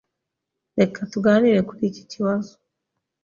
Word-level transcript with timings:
Reka 0.79 0.99
tuganire 1.11 1.59
kuri 1.69 1.81
iki 1.91 2.03
kibazo. 2.11 2.53